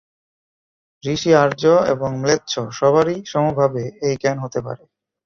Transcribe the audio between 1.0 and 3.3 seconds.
ঋষি, আর্য এবং ম্লেচ্ছ সবারই